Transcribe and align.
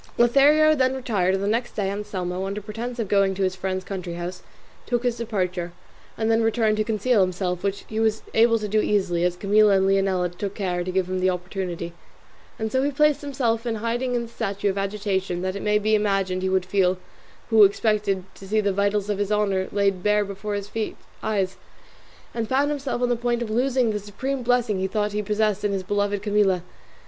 Lothario 0.17 0.73
then 0.73 0.95
retired, 0.95 1.35
and 1.35 1.43
the 1.43 1.47
next 1.47 1.75
day 1.75 1.87
Anselmo, 1.87 2.43
under 2.47 2.59
pretence 2.59 2.97
of 2.97 3.07
going 3.07 3.35
to 3.35 3.43
his 3.43 3.55
friend's 3.55 3.83
country 3.83 4.13
house, 4.15 4.41
took 4.87 5.03
his 5.03 5.17
departure, 5.17 5.73
and 6.17 6.31
then 6.31 6.41
returned 6.41 6.77
to 6.77 6.83
conceal 6.83 7.21
himself, 7.21 7.61
which 7.61 7.85
he 7.87 7.99
was 7.99 8.23
able 8.33 8.57
to 8.57 8.67
do 8.67 8.81
easily, 8.81 9.23
as 9.23 9.35
Camilla 9.35 9.77
and 9.77 9.85
Leonela 9.87 10.27
took 10.35 10.55
care 10.55 10.83
to 10.83 10.89
give 10.91 11.07
him 11.07 11.19
the 11.19 11.29
opportunity; 11.29 11.93
and 12.57 12.71
so 12.71 12.81
he 12.81 12.89
placed 12.89 13.21
himself 13.21 13.63
in 13.63 13.75
hiding 13.75 14.15
in 14.15 14.23
the 14.23 14.27
state 14.27 14.63
of 14.63 14.75
agitation 14.75 15.43
that 15.43 15.55
it 15.55 15.61
may 15.61 15.77
be 15.77 15.93
imagined 15.93 16.41
he 16.41 16.49
would 16.49 16.65
feel 16.65 16.97
who 17.51 17.63
expected 17.63 18.23
to 18.33 18.47
see 18.47 18.59
the 18.59 18.73
vitals 18.73 19.07
of 19.07 19.19
his 19.19 19.31
honour 19.31 19.67
laid 19.71 20.01
bare 20.01 20.25
before 20.25 20.55
his 20.55 20.71
eyes, 21.21 21.57
and 22.33 22.49
found 22.49 22.71
himself 22.71 23.03
on 23.03 23.09
the 23.09 23.15
point 23.15 23.43
of 23.43 23.51
losing 23.51 23.91
the 23.91 23.99
supreme 23.99 24.41
blessing 24.41 24.79
he 24.79 24.87
thought 24.87 25.11
he 25.11 25.21
possessed 25.21 25.63
in 25.63 25.71
his 25.71 25.83
beloved 25.83 26.23
Camilla. 26.23 26.63